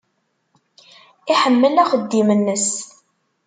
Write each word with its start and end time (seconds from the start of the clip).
Iḥemmel 1.33 1.75
axeddim-nnes. 1.83 2.67